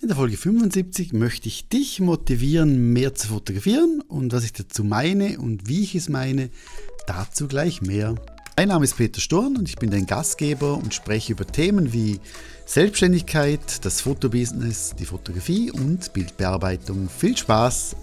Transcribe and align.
In 0.00 0.08
der 0.08 0.16
Folge 0.16 0.36
75 0.36 1.12
möchte 1.12 1.48
ich 1.48 1.68
dich 1.68 2.00
motivieren, 2.00 2.92
mehr 2.92 3.14
zu 3.14 3.28
fotografieren 3.28 4.02
und 4.08 4.32
was 4.32 4.44
ich 4.44 4.52
dazu 4.52 4.84
meine 4.84 5.38
und 5.38 5.68
wie 5.68 5.82
ich 5.82 5.94
es 5.94 6.08
meine, 6.08 6.50
dazu 7.06 7.46
gleich 7.46 7.80
mehr. 7.80 8.14
Mein 8.56 8.68
Name 8.68 8.84
ist 8.84 8.96
Peter 8.96 9.20
Sturm 9.20 9.56
und 9.56 9.68
ich 9.68 9.76
bin 9.76 9.90
dein 9.90 10.06
Gastgeber 10.06 10.76
und 10.76 10.92
spreche 10.92 11.32
über 11.32 11.46
Themen 11.46 11.92
wie 11.92 12.20
Selbstständigkeit, 12.66 13.84
das 13.84 14.00
Fotobusiness, 14.00 14.94
die 14.98 15.06
Fotografie 15.06 15.70
und 15.70 16.12
Bildbearbeitung. 16.12 17.08
Viel 17.08 17.36
Spaß! 17.36 17.96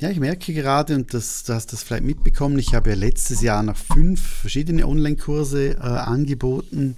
Ja, 0.00 0.10
ich 0.10 0.20
merke 0.20 0.54
gerade, 0.54 0.94
und 0.94 1.12
das, 1.14 1.44
du 1.44 1.52
hast 1.52 1.72
das 1.72 1.82
vielleicht 1.82 2.04
mitbekommen, 2.04 2.58
ich 2.58 2.74
habe 2.74 2.90
ja 2.90 2.96
letztes 2.96 3.42
Jahr 3.42 3.62
noch 3.62 3.76
fünf 3.76 4.20
verschiedene 4.20 4.86
Online-Kurse 4.86 5.72
äh, 5.72 5.78
angeboten 5.80 6.96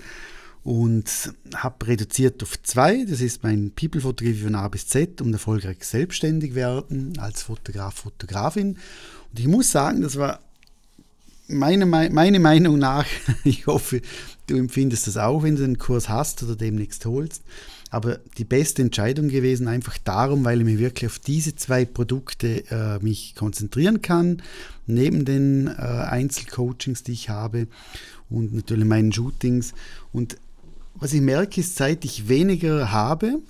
und 0.67 1.33
habe 1.55 1.87
reduziert 1.87 2.43
auf 2.43 2.61
zwei. 2.65 3.05
Das 3.05 3.21
ist 3.21 3.45
mein 3.45 3.71
People-Fotografie 3.71 4.43
von 4.43 4.57
A 4.57 4.67
bis 4.67 4.89
Z 4.89 5.21
und 5.21 5.33
erfolgreich 5.33 5.85
selbstständig 5.85 6.57
werden 6.57 7.17
als 7.19 7.43
Fotograf, 7.43 7.95
Fotografin. 7.95 8.71
Und 9.31 9.39
ich 9.39 9.47
muss 9.47 9.71
sagen, 9.71 10.01
das 10.01 10.17
war 10.17 10.41
meine, 11.47 11.87
meine 11.87 12.41
Meinung 12.41 12.81
nach, 12.81 13.07
ich 13.45 13.69
hoffe, 13.69 14.03
du 14.49 14.57
empfindest 14.57 15.07
das 15.07 15.17
auch, 15.17 15.45
wenn 15.45 15.55
du 15.55 15.63
einen 15.63 15.79
Kurs 15.79 16.09
hast 16.09 16.43
oder 16.43 16.57
demnächst 16.57 17.07
holst, 17.07 17.45
aber 17.91 18.19
die 18.37 18.45
beste 18.45 18.83
Entscheidung 18.83 19.29
gewesen, 19.29 19.69
einfach 19.69 19.97
darum, 19.99 20.45
weil 20.45 20.59
ich 20.59 20.65
mich 20.65 20.79
wirklich 20.81 21.09
auf 21.09 21.21
diese 21.21 21.55
zwei 21.55 21.85
Produkte 21.85 22.69
äh, 22.73 22.99
mich 22.99 23.37
konzentrieren 23.37 24.03
kann, 24.03 24.43
neben 24.89 25.25
den 25.25 25.69
äh, 25.69 25.71
Einzelcoachings, 25.81 27.05
die 27.05 27.13
ich 27.13 27.29
habe 27.29 27.69
und 28.29 28.53
natürlich 28.53 28.85
meinen 28.85 29.13
Shootings. 29.13 29.73
Und 30.13 30.39
was 30.99 31.13
ich 31.13 31.21
merke, 31.21 31.61
ist, 31.61 31.77
seit 31.77 32.05
ich 32.05 32.29
weniger 32.29 32.91
habe, 32.93 33.41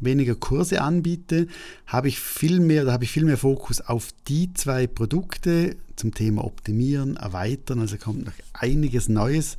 weniger 0.00 0.34
Kurse 0.34 0.80
anbiete, 0.80 1.46
habe 1.86 2.08
ich 2.08 2.18
viel 2.18 2.60
mehr, 2.60 2.84
da 2.84 2.92
habe 2.92 3.04
ich 3.04 3.10
viel 3.10 3.24
mehr 3.24 3.36
Fokus 3.36 3.80
auf 3.80 4.08
die 4.28 4.52
zwei 4.54 4.86
Produkte 4.86 5.76
zum 5.96 6.14
Thema 6.14 6.44
Optimieren, 6.44 7.16
Erweitern. 7.16 7.80
Also 7.80 7.96
kommt 7.96 8.24
noch 8.24 8.32
einiges 8.52 9.08
Neues, 9.08 9.56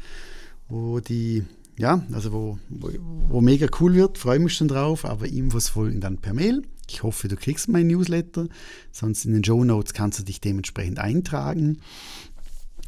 wo 0.67 0.99
die, 0.99 1.43
ja, 1.77 2.03
also 2.11 2.31
wo, 2.31 2.59
wo, 2.69 2.89
wo 3.29 3.41
mega 3.41 3.67
cool 3.79 3.93
wird, 3.93 4.17
freue 4.17 4.39
mich 4.39 4.55
schon 4.55 4.67
drauf, 4.67 5.05
aber 5.05 5.27
Infos 5.27 5.69
folgen 5.69 6.01
dann 6.01 6.17
per 6.17 6.33
Mail. 6.33 6.63
Ich 6.89 7.03
hoffe, 7.03 7.27
du 7.27 7.37
kriegst 7.37 7.69
mein 7.69 7.87
Newsletter, 7.87 8.47
sonst 8.91 9.25
in 9.25 9.33
den 9.33 9.43
Show 9.43 9.63
Notes 9.63 9.93
kannst 9.93 10.19
du 10.19 10.23
dich 10.23 10.41
dementsprechend 10.41 10.99
eintragen. 10.99 11.79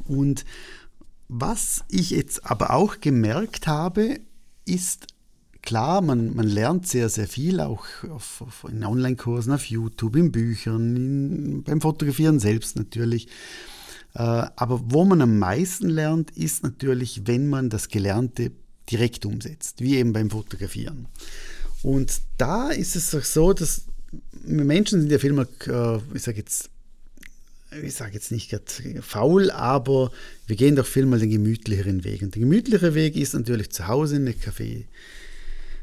Und 0.06 0.44
was 1.30 1.86
ich 1.90 2.10
jetzt 2.10 2.46
aber 2.46 2.72
auch 2.72 3.00
gemerkt 3.00 3.68
habe, 3.68 4.20
ist 4.66 5.08
klar, 5.62 6.02
man, 6.02 6.36
man 6.36 6.48
lernt 6.48 6.88
sehr, 6.88 7.10
sehr 7.10 7.28
viel, 7.28 7.60
auch 7.60 7.86
auf, 8.10 8.42
auf 8.42 8.66
in 8.70 8.84
Online-Kursen, 8.84 9.54
auf 9.54 9.66
YouTube, 9.66 10.16
in 10.16 10.32
Büchern, 10.32 10.96
in, 10.96 11.64
beim 11.64 11.82
Fotografieren 11.82 12.40
selbst 12.40 12.76
natürlich. 12.76 13.28
Äh, 14.14 14.20
aber 14.20 14.82
wo 14.86 15.06
man 15.06 15.22
am 15.22 15.40
meisten 15.40 15.90
lernt, 15.90 16.32
ist 16.32 16.64
natürlich, 16.64 17.26
wenn 17.26 17.50
man 17.50 17.70
das 17.70 17.88
Gelernte 17.88 18.52
direkt 18.92 19.26
umsetzt, 19.26 19.82
wie 19.82 19.96
eben 19.96 20.14
beim 20.14 20.30
Fotografieren. 20.30 21.08
Und 21.82 22.22
da 22.38 22.70
ist 22.70 22.96
es 22.96 23.12
doch 23.12 23.24
so, 23.24 23.54
dass 23.54 23.86
Menschen 24.46 25.02
sind 25.02 25.12
ja 25.12 25.18
viel 25.18 25.34
mehr, 25.34 25.48
äh, 25.68 26.00
ich 26.14 26.24
sage 26.24 26.38
jetzt, 26.38 26.70
ich 27.82 27.96
sage 27.96 28.14
jetzt 28.14 28.32
nicht 28.32 28.50
gerade 28.50 29.02
faul, 29.02 29.52
aber 29.52 30.12
wir 30.48 30.56
gehen 30.56 30.76
doch 30.76 30.86
viel 30.86 31.06
mal 31.06 31.20
den 31.20 31.30
gemütlicheren 31.30 32.04
Weg. 32.04 32.22
Und 32.22 32.36
der 32.36 32.42
gemütlichere 32.42 32.96
Weg 32.96 33.16
ist 33.16 33.34
natürlich 33.34 33.72
zu 33.72 33.88
Hause 33.88 34.18
eine 34.18 34.34
Kaffee, 34.34 34.88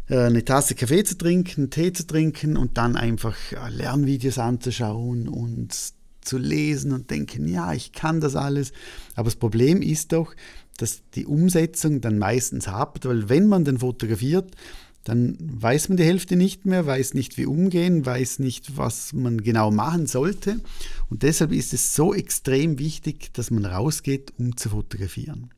äh, 0.08 0.18
eine 0.18 0.44
Tasse 0.44 0.74
Kaffee 0.74 1.04
zu 1.04 1.16
trinken, 1.16 1.70
Tee 1.70 1.92
zu 1.92 2.06
trinken 2.06 2.56
und 2.56 2.78
dann 2.78 2.96
einfach 2.96 3.36
Lernvideos 3.70 4.38
anzuschauen 4.38 5.28
und 5.28 5.74
zu 6.20 6.38
lesen 6.38 6.92
und 6.92 7.10
denken, 7.10 7.48
ja, 7.48 7.72
ich 7.72 7.92
kann 7.92 8.20
das 8.20 8.36
alles. 8.36 8.72
Aber 9.14 9.24
das 9.24 9.36
Problem 9.36 9.82
ist 9.82 10.12
doch, 10.12 10.34
dass 10.76 11.02
die 11.14 11.26
Umsetzung 11.26 12.00
dann 12.00 12.18
meistens 12.18 12.68
hapert, 12.68 13.04
weil 13.06 13.28
wenn 13.28 13.46
man 13.46 13.64
dann 13.64 13.78
fotografiert, 13.78 14.54
dann 15.04 15.36
weiß 15.40 15.88
man 15.88 15.96
die 15.96 16.04
Hälfte 16.04 16.36
nicht 16.36 16.66
mehr, 16.66 16.86
weiß 16.86 17.14
nicht, 17.14 17.38
wie 17.38 17.46
umgehen, 17.46 18.04
weiß 18.04 18.38
nicht, 18.38 18.76
was 18.76 19.12
man 19.12 19.42
genau 19.42 19.70
machen 19.70 20.06
sollte. 20.06 20.60
Und 21.08 21.22
deshalb 21.22 21.52
ist 21.52 21.72
es 21.72 21.94
so 21.94 22.14
extrem 22.14 22.78
wichtig, 22.78 23.32
dass 23.32 23.50
man 23.50 23.64
rausgeht, 23.64 24.32
um 24.38 24.56
zu 24.56 24.70
fotografieren. 24.70 25.50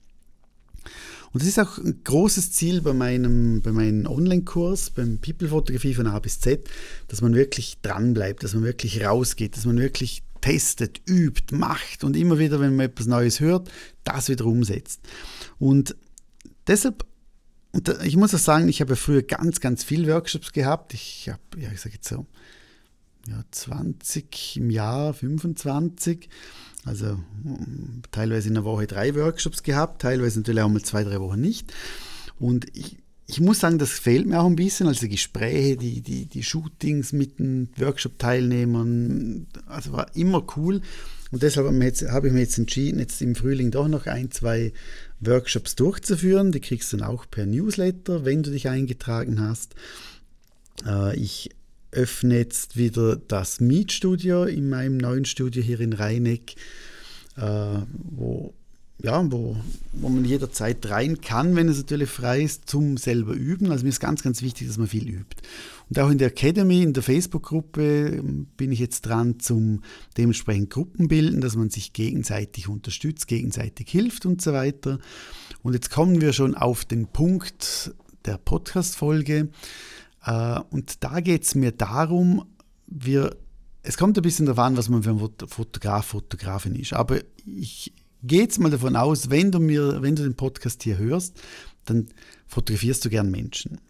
Und 1.32 1.42
das 1.42 1.48
ist 1.48 1.58
auch 1.58 1.78
ein 1.78 2.04
großes 2.04 2.52
Ziel 2.52 2.82
bei 2.82 2.92
meinem, 2.92 3.62
bei 3.62 3.72
meinem 3.72 4.06
Online-Kurs, 4.06 4.90
beim 4.90 5.18
People-Fotografie 5.18 5.94
von 5.94 6.06
A 6.06 6.18
bis 6.18 6.40
Z, 6.40 6.68
dass 7.08 7.22
man 7.22 7.34
wirklich 7.34 7.78
dran 7.80 8.12
bleibt, 8.12 8.44
dass 8.44 8.54
man 8.54 8.64
wirklich 8.64 9.04
rausgeht, 9.04 9.56
dass 9.56 9.64
man 9.64 9.78
wirklich 9.78 10.22
testet, 10.42 11.00
übt, 11.08 11.56
macht 11.56 12.04
und 12.04 12.16
immer 12.16 12.38
wieder, 12.38 12.60
wenn 12.60 12.76
man 12.76 12.86
etwas 12.86 13.06
Neues 13.06 13.40
hört, 13.40 13.70
das 14.04 14.28
wieder 14.28 14.44
umsetzt. 14.44 15.00
Und 15.58 15.96
deshalb 16.66 17.06
und 17.72 17.88
ich 18.04 18.16
muss 18.16 18.34
auch 18.34 18.38
sagen, 18.38 18.68
ich 18.68 18.80
habe 18.80 18.96
früher 18.96 19.22
ganz, 19.22 19.60
ganz 19.60 19.82
viele 19.82 20.12
Workshops 20.12 20.52
gehabt. 20.52 20.92
Ich 20.92 21.28
habe, 21.30 21.40
ja, 21.60 21.72
ich 21.72 21.80
sage 21.80 21.94
jetzt 21.94 22.08
so, 22.08 22.26
ja, 23.26 23.42
20 23.50 24.58
im 24.58 24.70
Jahr, 24.70 25.14
25. 25.14 26.28
Also 26.84 27.18
hm, 27.42 28.02
teilweise 28.10 28.48
in 28.48 28.54
der 28.54 28.64
Woche 28.64 28.86
drei 28.86 29.14
Workshops 29.14 29.62
gehabt, 29.62 30.02
teilweise 30.02 30.40
natürlich 30.40 30.62
auch 30.62 30.68
mal 30.68 30.82
zwei, 30.82 31.04
drei 31.04 31.20
Wochen 31.20 31.40
nicht. 31.40 31.72
Und 32.38 32.66
ich, 32.76 32.98
ich 33.26 33.40
muss 33.40 33.60
sagen, 33.60 33.78
das 33.78 33.90
fehlt 33.90 34.26
mir 34.26 34.40
auch 34.40 34.46
ein 34.46 34.56
bisschen, 34.56 34.88
also 34.88 35.08
Gespräche, 35.08 35.76
die, 35.76 36.02
die, 36.02 36.26
die 36.26 36.42
Shootings 36.42 37.12
mit 37.12 37.38
den 37.38 37.70
Workshop-Teilnehmern, 37.76 39.46
also 39.66 39.92
war 39.92 40.14
immer 40.14 40.44
cool. 40.56 40.82
Und 41.32 41.42
deshalb 41.42 41.66
habe 41.66 42.26
ich 42.26 42.32
mir 42.32 42.40
jetzt 42.40 42.58
entschieden, 42.58 43.00
jetzt 43.00 43.22
im 43.22 43.34
Frühling 43.34 43.70
doch 43.70 43.88
noch 43.88 44.06
ein, 44.06 44.30
zwei 44.30 44.72
Workshops 45.18 45.74
durchzuführen. 45.74 46.52
Die 46.52 46.60
kriegst 46.60 46.92
du 46.92 46.98
dann 46.98 47.08
auch 47.08 47.24
per 47.28 47.46
Newsletter, 47.46 48.24
wenn 48.26 48.42
du 48.42 48.50
dich 48.50 48.68
eingetragen 48.68 49.40
hast. 49.40 49.74
Äh, 50.86 51.16
ich 51.16 51.48
öffne 51.90 52.36
jetzt 52.36 52.76
wieder 52.76 53.16
das 53.16 53.60
Mietstudio 53.60 54.44
in 54.44 54.68
meinem 54.68 54.98
neuen 54.98 55.24
Studio 55.24 55.62
hier 55.62 55.80
in 55.80 55.94
Rheineck, 55.94 56.54
äh, 57.36 57.78
wo 57.92 58.54
ja, 58.98 59.24
wo, 59.30 59.56
wo 59.92 60.08
man 60.08 60.24
jederzeit 60.24 60.88
rein 60.88 61.20
kann, 61.20 61.56
wenn 61.56 61.68
es 61.68 61.78
natürlich 61.78 62.08
frei 62.08 62.42
ist, 62.42 62.68
zum 62.68 62.96
selber 62.96 63.32
üben. 63.32 63.70
Also 63.70 63.84
mir 63.84 63.90
ist 63.90 64.00
ganz, 64.00 64.22
ganz 64.22 64.42
wichtig, 64.42 64.68
dass 64.68 64.78
man 64.78 64.86
viel 64.86 65.08
übt. 65.08 65.42
Und 65.88 65.98
auch 65.98 66.10
in 66.10 66.18
der 66.18 66.28
Academy, 66.28 66.82
in 66.82 66.92
der 66.92 67.02
Facebook-Gruppe 67.02 67.82
ähm, 68.18 68.46
bin 68.56 68.70
ich 68.70 68.78
jetzt 68.78 69.02
dran 69.02 69.40
zum 69.40 69.82
dementsprechend 70.16 70.70
Gruppen 70.70 71.08
bilden, 71.08 71.40
dass 71.40 71.56
man 71.56 71.68
sich 71.68 71.92
gegenseitig 71.92 72.68
unterstützt, 72.68 73.26
gegenseitig 73.26 73.90
hilft 73.90 74.24
und 74.24 74.40
so 74.40 74.52
weiter. 74.52 74.98
Und 75.62 75.74
jetzt 75.74 75.90
kommen 75.90 76.20
wir 76.20 76.32
schon 76.32 76.54
auf 76.54 76.84
den 76.84 77.08
Punkt 77.08 77.92
der 78.24 78.38
Podcast-Folge. 78.38 79.48
Äh, 80.24 80.60
und 80.70 81.02
da 81.02 81.20
geht 81.20 81.42
es 81.42 81.54
mir 81.54 81.72
darum, 81.72 82.44
wir, 82.86 83.36
es 83.82 83.96
kommt 83.96 84.16
ein 84.16 84.22
bisschen 84.22 84.46
darauf 84.46 84.60
an, 84.60 84.76
was 84.76 84.88
man 84.88 85.02
für 85.02 85.10
ein 85.10 85.48
Fotograf, 85.48 86.06
Fotografin 86.06 86.76
ist. 86.76 86.92
Aber 86.92 87.18
ich 87.44 87.92
jetzt 88.28 88.58
mal 88.58 88.70
davon 88.70 88.96
aus, 88.96 89.30
wenn 89.30 89.50
du, 89.50 89.58
mir, 89.58 90.02
wenn 90.02 90.16
du 90.16 90.22
den 90.22 90.34
Podcast 90.34 90.82
hier 90.82 90.98
hörst, 90.98 91.40
dann 91.84 92.08
fotografierst 92.46 93.04
du 93.04 93.10
gern 93.10 93.30
Menschen. 93.30 93.80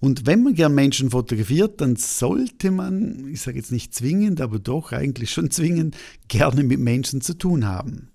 Und 0.00 0.26
wenn 0.26 0.42
man 0.42 0.54
gern 0.54 0.74
Menschen 0.74 1.10
fotografiert, 1.10 1.82
dann 1.82 1.96
sollte 1.96 2.70
man, 2.70 3.28
ich 3.28 3.42
sage 3.42 3.58
jetzt 3.58 3.70
nicht 3.70 3.94
zwingend, 3.94 4.40
aber 4.40 4.58
doch 4.58 4.92
eigentlich 4.92 5.30
schon 5.30 5.50
zwingend, 5.50 5.96
gerne 6.28 6.64
mit 6.64 6.80
Menschen 6.80 7.20
zu 7.20 7.34
tun 7.34 7.66
haben. 7.66 8.08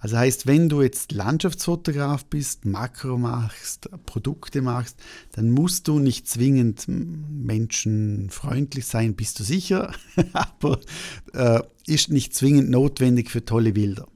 Also 0.00 0.16
heißt, 0.16 0.46
wenn 0.46 0.68
du 0.68 0.80
jetzt 0.80 1.12
Landschaftsfotograf 1.12 2.24
bist, 2.26 2.64
Makro 2.64 3.18
machst, 3.18 3.90
Produkte 4.06 4.62
machst, 4.62 4.96
dann 5.32 5.50
musst 5.50 5.88
du 5.88 5.98
nicht 5.98 6.28
zwingend 6.28 6.84
menschenfreundlich 6.86 8.86
sein, 8.86 9.16
bist 9.16 9.40
du 9.40 9.44
sicher, 9.44 9.92
aber 10.32 10.78
äh, 11.34 11.60
ist 11.86 12.10
nicht 12.10 12.32
zwingend 12.32 12.70
notwendig 12.70 13.28
für 13.28 13.44
tolle 13.44 13.72
Bilder. 13.72 14.06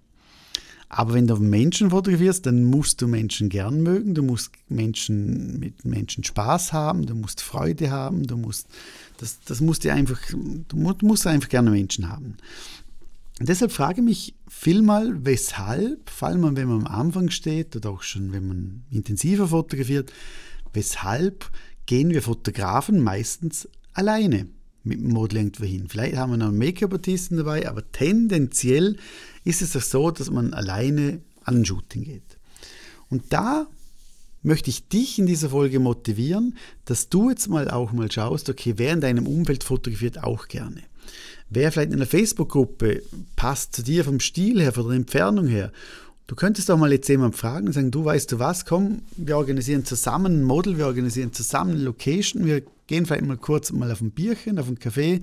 Aber 0.95 1.15
wenn 1.15 1.27
du 1.27 1.37
Menschen 1.37 1.89
fotografierst, 1.89 2.45
dann 2.45 2.65
musst 2.65 3.01
du 3.01 3.09
Menschen 3.09 3.49
gern 3.49 3.83
mögen, 3.83 4.15
du 4.15 4.23
musst 4.23 4.51
Menschen 4.69 5.59
mit 5.59 5.87
Menschen 5.87 6.23
Spaß 6.23 6.75
haben, 6.75 7.07
du 7.07 7.15
musst 7.15 7.41
Freude 7.41 7.91
haben, 7.91 8.27
du 8.27 8.37
musst, 8.37 8.67
das, 9.17 9.41
das 9.41 9.63
musst 9.63 9.87
du 9.87 9.93
einfach, 9.93 10.21
du 10.29 10.77
musst 10.77 11.27
einfach 11.27 11.49
gerne 11.49 11.71
Menschen 11.71 12.11
haben. 12.11 12.37
Und 13.41 13.49
deshalb 13.49 13.73
frage 13.73 14.03
ich 14.03 14.05
mich 14.05 14.35
vielmal, 14.47 15.25
weshalb, 15.25 16.11
vor 16.11 16.29
allem 16.29 16.57
wenn 16.57 16.69
man 16.69 16.87
am 16.87 16.87
Anfang 16.87 17.31
steht 17.31 17.75
oder 17.75 17.89
auch 17.89 18.03
schon, 18.03 18.35
wenn 18.35 18.47
man 18.47 18.85
intensiver 18.91 19.49
fotografiert, 19.49 20.13
weshalb 20.75 21.51
gehen 21.87 22.11
wir 22.11 22.21
Fotografen 22.21 23.01
meistens 23.01 23.67
alleine 23.95 24.47
mit 24.85 25.01
dem 25.01 25.09
Model 25.09 25.39
irgendwo 25.39 25.65
hin. 25.65 25.89
Vielleicht 25.89 26.17
haben 26.17 26.33
wir 26.33 26.37
noch 26.37 26.49
einen 26.49 26.59
Make-up-Artisten 26.59 27.37
dabei, 27.37 27.69
aber 27.69 27.91
tendenziell 27.93 28.97
ist 29.45 29.63
es 29.63 29.73
doch 29.73 29.83
so, 29.83 30.11
dass 30.11 30.31
man 30.31 30.53
alleine 30.55 31.21
an 31.45 31.59
ein 31.59 31.65
Shooting 31.65 32.05
geht. 32.05 32.39
Und 33.09 33.33
da 33.33 33.67
möchte 34.43 34.71
ich 34.71 34.89
dich 34.89 35.19
in 35.19 35.27
dieser 35.27 35.51
Folge 35.51 35.79
motivieren, 35.79 36.57
dass 36.85 37.09
du 37.09 37.31
jetzt 37.31 37.49
mal 37.49 37.71
auch 37.71 37.93
mal 37.93 38.11
schaust, 38.11 38.49
okay, 38.49 38.75
wer 38.77 38.93
in 38.93 39.01
deinem 39.01 39.27
Umfeld 39.27 39.65
fotografiert 39.65 40.23
auch 40.23 40.49
gerne. 40.49 40.83
Wer 41.49 41.71
vielleicht 41.71 41.91
in 41.91 41.97
einer 41.97 42.07
Facebook-Gruppe 42.07 43.03
passt 43.37 43.77
zu 43.77 43.83
dir 43.83 44.05
vom 44.05 44.21
Stil 44.21 44.61
her, 44.61 44.73
von 44.73 44.89
der 44.89 44.97
Entfernung 44.97 45.47
her. 45.47 45.71
Du 46.27 46.35
könntest 46.35 46.69
doch 46.69 46.79
mal 46.79 46.93
jetzt 46.93 47.09
jemand 47.09 47.37
fragen 47.37 47.67
und 47.67 47.73
sagen, 47.75 47.91
du 47.91 48.05
weißt 48.05 48.33
du 48.33 48.39
was, 48.39 48.65
komm, 48.65 49.03
wir 49.17 49.37
organisieren 49.37 49.85
zusammen 49.85 50.41
ein 50.41 50.45
Model, 50.45 50.79
wir 50.79 50.87
organisieren 50.87 51.33
zusammen 51.33 51.73
eine 51.73 51.83
Location, 51.83 52.47
wir 52.47 52.63
gehen 52.93 53.07
vielleicht 53.07 53.25
mal 53.25 53.39
kurz 53.39 53.73
mal 53.73 53.91
auf 53.91 54.03
ein 54.03 54.11
Bierchen, 54.11 54.59
auf 54.59 54.69
ein 54.69 54.77
Café, 54.77 55.23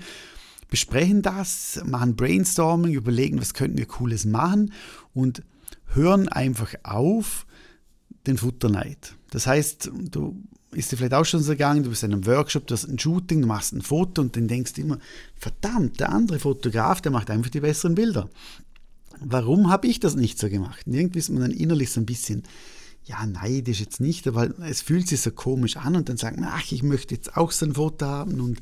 besprechen 0.72 1.22
das, 1.22 1.80
machen 1.86 2.16
Brainstorming, 2.16 2.94
überlegen, 2.94 3.40
was 3.40 3.54
könnten 3.54 3.78
wir 3.78 3.86
Cooles 3.86 4.26
machen 4.26 4.74
und 5.14 5.44
hören 5.94 6.28
einfach 6.28 6.74
auf 6.82 7.46
den 8.26 8.40
Futterneid. 8.40 9.14
Das 9.30 9.46
heißt, 9.46 9.92
du 10.10 10.42
ist 10.72 10.92
dir 10.92 10.98
vielleicht 10.98 11.14
auch 11.14 11.26
schon 11.26 11.44
so 11.44 11.52
gegangen, 11.52 11.84
du 11.84 11.92
bist 11.92 12.04
in 12.04 12.12
einem 12.12 12.26
Workshop, 12.26 12.66
du 12.66 12.74
hast 12.74 12.88
ein 12.88 12.98
Shooting, 12.98 13.42
du 13.42 13.48
machst 13.48 13.74
ein 13.74 13.84
Foto 13.84 14.22
und 14.22 14.36
dann 14.36 14.48
denkst 14.48 14.74
du 14.74 14.82
immer, 14.82 14.98
verdammt, 15.36 16.00
der 16.00 16.12
andere 16.12 16.40
Fotograf, 16.40 17.02
der 17.02 17.12
macht 17.12 17.30
einfach 17.30 17.52
die 17.52 17.60
besseren 17.60 17.94
Bilder. 17.94 18.30
Warum 19.20 19.70
habe 19.70 19.86
ich 19.86 20.00
das 20.00 20.16
nicht 20.16 20.40
so 20.40 20.50
gemacht? 20.50 20.88
Und 20.88 20.94
irgendwie 20.96 21.20
ist 21.20 21.30
man 21.30 21.42
dann 21.42 21.52
innerlich 21.52 21.92
so 21.92 22.00
ein 22.00 22.08
bisschen, 22.08 22.44
ja, 23.04 23.26
neidisch 23.26 23.80
jetzt 23.80 24.00
nicht, 24.00 24.28
aber 24.28 24.60
es 24.60 24.82
fühlt 24.82 25.08
sich 25.08 25.22
so 25.22 25.32
komisch 25.32 25.78
an 25.78 25.96
und 25.96 26.10
dann 26.10 26.18
sagt 26.18 26.40
man, 26.40 26.50
ach, 26.52 26.72
ich 26.72 26.84
möchte 26.84 27.16
jetzt 27.16 27.36
auch 27.38 27.52
so 27.52 27.66
ein 27.66 27.74
Foto 27.74 28.06
haben 28.06 28.40
und, 28.40 28.60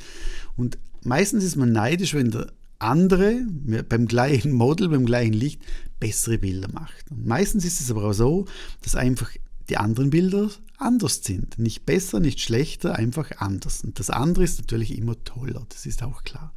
und 0.56 0.78
meistens 1.04 1.44
ist 1.44 1.56
man 1.56 1.72
neidisch, 1.72 2.14
wenn 2.14 2.32
der 2.32 2.48
andere 2.80 3.42
beim 3.90 4.08
gleichen 4.08 4.52
Model, 4.52 4.90
beim 4.90 5.06
gleichen 5.06 5.34
Licht 5.34 5.62
bessere 6.00 6.38
Bilder 6.38 6.70
macht. 6.72 7.10
Und 7.10 7.26
meistens 7.26 7.66
ist 7.66 7.82
es 7.82 7.90
aber 7.92 8.04
auch 8.04 8.14
so, 8.14 8.46
dass 8.82 8.96
einfach 8.96 9.32
die 9.70 9.78
anderen 9.78 10.12
Bilder 10.12 10.50
anders 10.78 11.22
sind. 11.24 11.58
Nicht 11.58 11.86
besser, 11.86 12.20
nicht 12.20 12.40
schlechter, 12.40 12.96
einfach 12.96 13.32
anders. 13.38 13.84
Und 13.84 14.00
das 14.00 14.10
andere 14.10 14.44
ist 14.44 14.60
natürlich 14.60 14.98
immer 14.98 15.22
toller, 15.24 15.66
das 15.70 15.86
ist 15.86 16.04
auch 16.04 16.24
klar. 16.24 16.54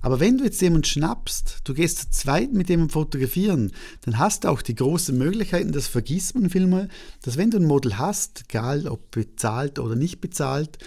Aber 0.00 0.20
wenn 0.20 0.38
du 0.38 0.44
jetzt 0.44 0.60
jemanden 0.62 0.84
schnappst, 0.84 1.60
du 1.64 1.74
gehst 1.74 1.98
zu 1.98 2.10
zweit 2.10 2.52
mit 2.52 2.68
jemandem 2.68 2.92
fotografieren, 2.92 3.72
dann 4.02 4.18
hast 4.18 4.44
du 4.44 4.48
auch 4.48 4.62
die 4.62 4.74
großen 4.74 5.16
Möglichkeiten, 5.16 5.72
das 5.72 5.88
vergisst 5.88 6.34
man 6.34 6.50
vielmal, 6.50 6.88
dass 7.22 7.36
wenn 7.36 7.50
du 7.50 7.58
ein 7.58 7.66
Model 7.66 7.98
hast, 7.98 8.44
egal 8.48 8.86
ob 8.86 9.10
bezahlt 9.10 9.78
oder 9.78 9.96
nicht 9.96 10.20
bezahlt, 10.20 10.78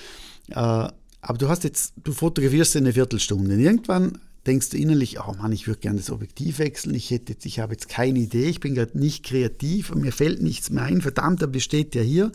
äh, 0.50 0.56
aber 0.56 1.38
du 1.38 1.48
hast 1.48 1.64
jetzt, 1.64 1.94
du 2.04 2.12
fotografierst 2.12 2.76
eine 2.76 2.94
Viertelstunde. 2.94 3.54
Und 3.54 3.60
irgendwann 3.60 4.20
denkst 4.46 4.72
du 4.72 4.78
innerlich, 4.78 5.20
oh 5.22 5.34
Mann, 5.34 5.54
ich 5.54 5.68
würde 5.68 5.80
gerne 5.80 6.00
das 6.00 6.10
Objektiv 6.10 6.60
wechseln, 6.60 6.94
ich, 6.96 7.12
hätte 7.12 7.34
jetzt, 7.34 7.46
ich 7.46 7.60
habe 7.60 7.74
jetzt 7.74 7.88
keine 7.88 8.20
Idee, 8.20 8.50
ich 8.50 8.60
bin 8.60 8.76
gerade 8.76 8.98
nicht 8.98 9.24
kreativ 9.24 9.90
und 9.90 10.02
mir 10.02 10.12
fällt 10.12 10.42
nichts 10.42 10.70
mehr 10.70 10.84
ein, 10.84 11.02
verdammt, 11.02 11.42
aber 11.42 11.60
steht 11.60 11.96
ja 11.96 12.02
hier. 12.02 12.32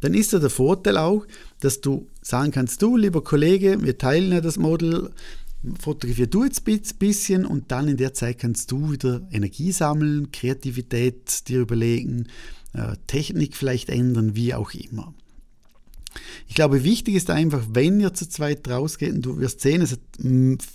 Dann 0.00 0.14
ist 0.14 0.32
ja 0.32 0.38
der 0.38 0.50
Vorteil 0.50 0.96
auch, 0.96 1.26
dass 1.60 1.80
du 1.80 2.08
sagen 2.22 2.52
kannst, 2.52 2.80
du, 2.82 2.96
lieber 2.96 3.22
Kollege, 3.22 3.82
wir 3.82 3.98
teilen 3.98 4.32
ja 4.32 4.40
das 4.40 4.56
Model, 4.56 5.10
fotografier 5.78 6.26
du 6.26 6.44
jetzt 6.44 6.66
ein 6.66 6.98
bisschen 6.98 7.44
und 7.44 7.70
dann 7.70 7.88
in 7.88 7.96
der 7.96 8.14
Zeit 8.14 8.38
kannst 8.38 8.70
du 8.70 8.92
wieder 8.92 9.26
Energie 9.30 9.72
sammeln, 9.72 10.32
Kreativität 10.32 11.48
dir 11.48 11.60
überlegen, 11.60 12.28
äh, 12.72 12.96
Technik 13.06 13.56
vielleicht 13.56 13.88
ändern, 13.90 14.34
wie 14.34 14.54
auch 14.54 14.72
immer. 14.72 15.14
Ich 16.48 16.54
glaube, 16.54 16.82
wichtig 16.82 17.14
ist 17.14 17.30
einfach, 17.30 17.62
wenn 17.72 18.00
ihr 18.00 18.14
zu 18.14 18.28
zweit 18.28 18.66
rausgeht, 18.68 19.12
und 19.12 19.22
du 19.22 19.38
wirst 19.38 19.60
sehen, 19.60 19.82
es 19.82 19.92
hat 19.92 20.00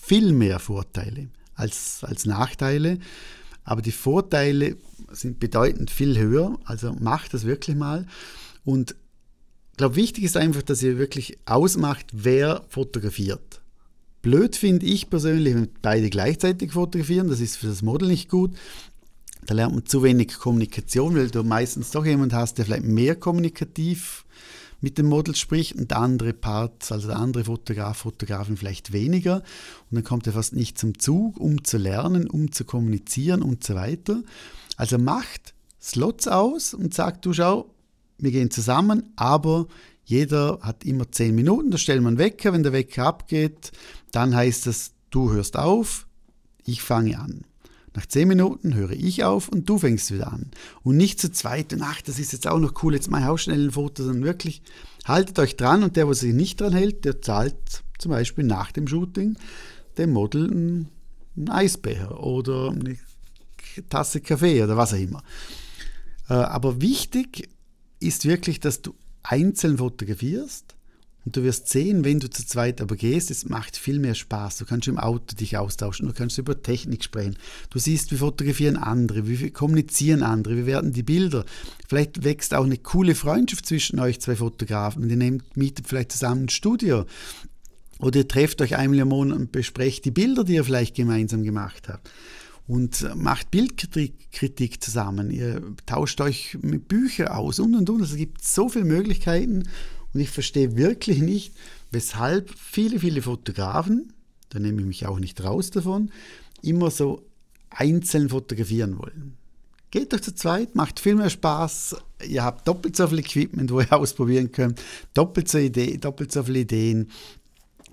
viel 0.06 0.32
mehr 0.32 0.60
Vorteile 0.60 1.30
als, 1.56 2.04
als 2.04 2.26
Nachteile. 2.26 3.00
Aber 3.64 3.82
die 3.82 3.92
Vorteile 3.92 4.78
sind 5.12 5.40
bedeutend 5.40 5.92
viel 5.92 6.18
höher. 6.18 6.58
Also 6.64 6.94
macht 6.94 7.34
das 7.34 7.46
wirklich 7.46 7.76
mal. 7.76 8.06
Und 8.64 8.96
ich 9.72 9.78
glaube, 9.78 9.96
wichtig 9.96 10.24
ist 10.24 10.38
einfach, 10.38 10.62
dass 10.62 10.82
ihr 10.82 10.98
wirklich 10.98 11.38
ausmacht, 11.46 12.08
wer 12.14 12.64
fotografiert. 12.70 13.62
Blöd 14.26 14.56
finde 14.56 14.88
ich 14.88 15.12
persönlich, 15.12 15.54
wenn 15.54 15.70
beide 15.84 16.10
gleichzeitig 16.10 16.72
fotografieren. 16.72 17.28
Das 17.28 17.40
ist 17.40 17.58
für 17.58 17.68
das 17.68 17.84
Model 17.84 18.08
nicht 18.08 18.28
gut. 18.28 18.56
Da 19.46 19.54
lernt 19.54 19.76
man 19.76 19.86
zu 19.86 20.02
wenig 20.02 20.34
Kommunikation, 20.40 21.16
weil 21.16 21.30
du 21.30 21.44
meistens 21.44 21.92
doch 21.92 22.08
jemand 22.08 22.34
hast, 22.34 22.58
der 22.58 22.66
vielleicht 22.66 22.86
mehr 22.86 23.16
kommunikativ 23.16 24.26
mit 24.82 24.98
dem 24.98 25.06
Model 25.06 25.36
spricht 25.36 25.76
und 25.76 25.92
der 25.92 26.00
andere 26.00 26.34
Part, 26.34 26.92
also 26.92 27.08
der 27.08 27.18
andere 27.18 27.44
Fotograf, 27.44 27.98
Fotografin 28.00 28.58
vielleicht 28.58 28.92
weniger. 28.94 29.44
Und 29.92 29.98
dann 29.98 30.04
kommt 30.04 30.26
er 30.26 30.34
fast 30.34 30.54
nicht 30.54 30.80
zum 30.80 30.98
Zug, 30.98 31.40
um 31.40 31.64
zu 31.64 31.78
lernen, 31.78 32.28
um 32.28 32.52
zu 32.52 32.66
kommunizieren 32.66 33.44
und 33.44 33.64
so 33.64 33.76
weiter. 33.76 34.24
Also 34.76 34.98
macht 34.98 35.54
Slots 35.80 36.28
aus 36.28 36.74
und 36.74 36.96
sagt, 36.96 37.28
du 37.28 37.34
schau, 37.34 37.70
wir 38.18 38.32
gehen 38.32 38.50
zusammen, 38.50 39.04
aber 39.18 39.68
jeder 40.06 40.60
hat 40.62 40.86
immer 40.86 41.12
zehn 41.12 41.36
Minuten, 41.36 41.72
da 41.72 41.78
wir 41.78 41.96
einen 41.96 42.18
Wecker, 42.18 42.54
wenn 42.54 42.64
der 42.64 42.74
Wecker 42.74 43.06
abgeht, 43.06 43.72
dann 44.12 44.36
heißt 44.36 44.68
es, 44.68 44.94
du 45.10 45.32
hörst 45.32 45.58
auf, 45.58 46.08
ich 46.64 46.82
fange 46.82 47.20
an. 47.20 47.44
Nach 47.96 48.06
zehn 48.06 48.28
Minuten 48.28 48.76
höre 48.76 48.92
ich 48.92 49.24
auf 49.24 49.50
und 49.50 49.68
du 49.68 49.80
fängst 49.80 50.14
wieder 50.14 50.32
an. 50.32 50.52
Und 50.84 50.98
nicht 50.98 51.20
zu 51.20 51.32
zweit 51.32 51.74
und 51.74 51.82
ach, 51.82 52.02
das 52.02 52.20
ist 52.20 52.34
jetzt 52.34 52.48
auch 52.48 52.60
noch 52.60 52.84
cool, 52.84 52.94
jetzt 52.94 53.10
mache 53.10 53.24
ich 53.24 53.28
auch 53.30 53.38
schnell 53.38 53.68
ein 53.68 53.72
Foto, 53.72 54.04
sondern 54.04 54.26
wirklich 54.26 54.62
haltet 55.06 55.40
euch 55.40 55.56
dran 55.56 55.84
und 55.84 55.96
der, 55.96 56.06
der 56.06 56.14
sich 56.14 56.34
nicht 56.34 56.62
dran 56.62 56.74
hält, 56.74 57.06
der 57.06 57.22
zahlt 57.22 57.84
zum 57.98 58.12
Beispiel 58.12 58.44
nach 58.44 58.72
dem 58.72 58.88
Shooting 58.88 59.38
dem 59.98 60.12
Model 60.12 60.52
einen, 60.52 60.90
einen 61.38 61.50
Eisbecher 61.50 62.22
oder 62.22 62.72
eine 62.72 62.98
Tasse 63.90 64.22
Kaffee 64.22 64.62
oder 64.62 64.78
was 64.78 64.94
auch 64.94 65.00
immer. 65.00 65.24
Äh, 66.30 66.34
aber 66.34 66.82
wichtig 66.82 67.50
ist 68.00 68.26
wirklich, 68.26 68.60
dass 68.60 68.82
du 68.82 68.94
einzeln 69.30 69.78
fotografierst 69.78 70.76
und 71.26 71.36
du 71.36 71.44
wirst 71.44 71.70
sehen, 71.70 72.06
wenn 72.06 72.20
du 72.20 72.30
zu 72.30 72.46
zweit 72.46 72.82
aber 72.82 72.96
gehst, 72.96 73.32
es 73.32 73.50
macht 73.50 73.78
viel 73.78 73.98
mehr 73.98 74.14
Spaß. 74.14 74.58
Du 74.58 74.66
kannst 74.66 74.88
im 74.88 75.00
Auto 75.00 75.36
dich 75.36 75.58
austauschen, 75.58 76.06
du 76.08 76.14
kannst 76.14 76.38
über 76.38 76.62
Technik 76.62 77.04
sprechen. 77.04 77.36
Du 77.72 77.80
siehst, 77.80 78.12
wie 78.12 78.18
fotografieren 78.18 78.78
andere, 78.78 79.28
wie 79.28 79.50
kommunizieren 79.50 80.22
andere, 80.22 80.56
wie 80.56 80.66
werden 80.68 80.94
die 80.94 81.02
Bilder. 81.02 81.44
Vielleicht 81.88 82.24
wächst 82.24 82.54
auch 82.54 82.64
eine 82.64 82.78
coole 82.78 83.16
Freundschaft 83.16 83.66
zwischen 83.66 84.00
euch 84.00 84.22
zwei 84.22 84.36
Fotografen 84.36 85.02
und 85.02 85.10
ihr 85.10 85.18
nehmt, 85.18 85.58
mietet 85.58 85.88
vielleicht 85.88 86.12
zusammen 86.12 86.44
ein 86.44 86.50
Studio. 86.50 87.06
Oder 87.98 88.20
ihr 88.20 88.28
trefft 88.28 88.62
euch 88.62 88.76
einmal 88.76 89.00
im 89.00 89.08
Monat 89.08 89.40
und 89.40 89.52
besprecht 89.52 90.06
die 90.06 90.12
Bilder, 90.12 90.44
die 90.44 90.56
ihr 90.56 90.64
vielleicht 90.64 90.96
gemeinsam 90.96 91.44
gemacht 91.44 91.90
habt 91.90 92.08
und 92.68 93.16
macht 93.16 93.52
Bildkritik 93.52 94.84
zusammen. 94.84 95.30
Ihr 95.30 95.62
tauscht 95.86 96.20
euch 96.22 96.58
mit 96.62 96.88
Büchern 96.88 97.28
aus 97.28 97.60
und 97.60 97.76
und 97.76 97.90
und. 97.90 98.02
Also 98.02 98.14
es 98.14 98.20
gibt 98.20 98.44
so 98.44 98.70
viele 98.70 98.86
Möglichkeiten 98.86 99.70
und 100.14 100.20
ich 100.20 100.30
verstehe 100.30 100.76
wirklich 100.76 101.20
nicht, 101.20 101.54
weshalb 101.92 102.50
viele, 102.58 103.00
viele 103.00 103.22
Fotografen, 103.22 104.14
da 104.50 104.60
nehme 104.60 104.82
ich 104.82 104.88
mich 104.88 105.06
auch 105.06 105.20
nicht 105.20 105.44
raus 105.44 105.70
davon, 105.70 106.12
immer 106.62 106.90
so 106.90 107.24
einzeln 107.70 108.30
fotografieren 108.30 108.98
wollen. 108.98 109.38
Geht 109.92 110.12
doch 110.12 110.20
zu 110.20 110.34
zweit, 110.34 110.76
macht 110.76 111.00
viel 111.00 111.16
mehr 111.16 111.30
Spaß. 111.30 111.96
Ihr 112.28 112.44
habt 112.44 112.68
doppelt 112.68 112.96
so 112.96 113.08
viel 113.08 113.20
Equipment, 113.20 113.72
wo 113.72 113.82
ihr 113.82 113.94
ausprobieren 113.98 114.52
könnt, 114.52 114.82
doppelt 115.14 115.48
so, 115.48 115.58
Idee, 115.58 115.98
doppelt 115.98 116.32
so 116.32 116.44
viele 116.44 116.60
Ideen. 116.60 117.12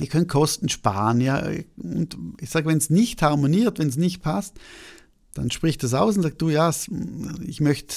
Ihr 0.00 0.08
könnt 0.08 0.28
Kosten 0.28 0.68
sparen. 0.68 1.20
Ja. 1.20 1.46
Und 1.76 2.16
ich 2.40 2.50
sage, 2.50 2.66
wenn 2.66 2.78
es 2.78 2.90
nicht 2.90 3.22
harmoniert, 3.22 3.78
wenn 3.78 3.88
es 3.88 3.96
nicht 3.96 4.22
passt, 4.22 4.58
dann 5.34 5.50
spricht 5.50 5.82
das 5.82 5.94
aus 5.94 6.16
und 6.16 6.22
sagt, 6.22 6.42
du 6.42 6.50
ja, 6.50 6.70
ich 7.40 7.60
möchte 7.60 7.94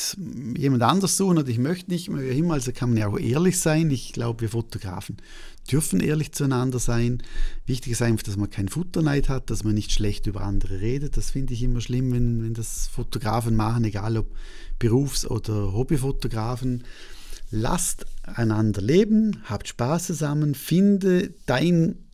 jemand 0.58 0.84
anders 0.84 1.18
suchen 1.18 1.38
oder 1.38 1.50
ich 1.50 1.58
möchte 1.58 1.92
nicht 1.92 2.10
mehr 2.10 2.32
hin. 2.32 2.50
Also 2.50 2.72
kann 2.72 2.90
man 2.90 2.98
ja 2.98 3.08
auch 3.08 3.20
ehrlich 3.20 3.60
sein. 3.60 3.92
Ich 3.92 4.14
glaube, 4.14 4.42
wir 4.42 4.50
Fotografen 4.50 5.18
dürfen 5.70 6.00
ehrlich 6.00 6.32
zueinander 6.32 6.80
sein. 6.80 7.22
Wichtig 7.66 7.92
ist 7.94 8.02
einfach, 8.02 8.24
dass 8.24 8.38
man 8.38 8.50
keinen 8.50 8.70
Futterneid 8.70 9.28
hat, 9.28 9.50
dass 9.50 9.64
man 9.64 9.74
nicht 9.74 9.92
schlecht 9.92 10.28
über 10.28 10.42
andere 10.42 10.80
redet. 10.80 11.18
Das 11.18 11.32
finde 11.32 11.54
ich 11.54 11.64
immer 11.64 11.82
schlimm, 11.82 12.14
wenn, 12.14 12.44
wenn 12.44 12.54
das 12.54 12.88
Fotografen 12.88 13.56
machen, 13.56 13.84
egal 13.84 14.18
ob 14.18 14.28
Berufs- 14.80 15.30
oder 15.30 15.74
Hobbyfotografen. 15.74 16.84
Lasst 17.52 18.06
einander 18.24 18.82
leben, 18.82 19.44
habt 19.46 19.68
Spaß 19.68 20.08
zusammen, 20.08 20.56
finde 20.56 21.34
dein 21.46 22.06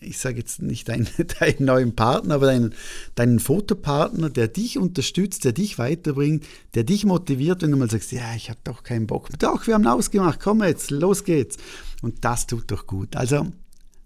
ich 0.00 0.18
sage 0.18 0.38
jetzt 0.38 0.62
nicht 0.62 0.88
deinen, 0.88 1.08
deinen 1.40 1.64
neuen 1.64 1.96
Partner, 1.96 2.36
aber 2.36 2.46
deinen, 2.46 2.74
deinen 3.14 3.40
Fotopartner, 3.40 4.30
der 4.30 4.48
dich 4.48 4.78
unterstützt, 4.78 5.44
der 5.44 5.52
dich 5.52 5.78
weiterbringt, 5.78 6.46
der 6.74 6.84
dich 6.84 7.04
motiviert, 7.04 7.62
wenn 7.62 7.70
du 7.70 7.76
mal 7.76 7.90
sagst, 7.90 8.12
ja, 8.12 8.34
ich 8.36 8.50
habe 8.50 8.60
doch 8.64 8.82
keinen 8.82 9.06
Bock. 9.06 9.28
Doch, 9.38 9.66
wir 9.66 9.74
haben 9.74 9.86
ausgemacht, 9.86 10.40
komm 10.40 10.62
jetzt, 10.62 10.90
los 10.90 11.24
geht's. 11.24 11.56
Und 12.02 12.24
das 12.24 12.46
tut 12.46 12.70
doch 12.70 12.86
gut. 12.86 13.16
Also 13.16 13.46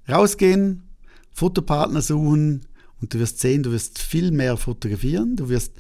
rausgehen, 0.09 0.83
Fotopartner 1.33 2.03
suchen 2.03 2.67
und 3.01 3.13
du 3.13 3.19
wirst 3.19 3.41
sehen, 3.41 3.63
du 3.63 3.73
wirst 3.73 3.99
viel 3.99 4.31
mehr 4.31 4.57
fotografieren, 4.57 5.37
du 5.37 5.49
wirst 5.49 5.73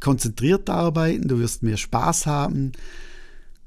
konzentriert 0.00 0.68
arbeiten, 0.68 1.28
du 1.28 1.38
wirst 1.38 1.62
mehr 1.62 1.76
Spaß 1.76 2.26
haben. 2.26 2.72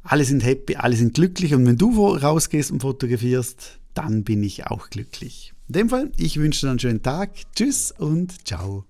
Alle 0.10 0.24
sind 0.24 0.46
happy, 0.46 0.78
alle 0.78 0.96
sind 0.96 1.16
glücklich 1.16 1.54
und 1.54 1.66
wenn 1.66 1.76
du 1.76 2.16
rausgehst 2.16 2.72
und 2.72 2.82
fotografierst, 2.82 3.80
dann 3.94 4.24
bin 4.24 4.42
ich 4.42 4.68
auch 4.68 4.90
glücklich. 4.90 5.54
In 5.68 5.74
dem 5.74 5.90
Fall, 5.90 6.14
ich 6.16 6.40
wünsche 6.40 6.66
dir 6.66 6.70
einen 6.70 6.80
schönen 6.80 7.04
Tag. 7.04 7.32
Tschüss 7.54 7.92
und 7.92 8.48
ciao. 8.48 8.86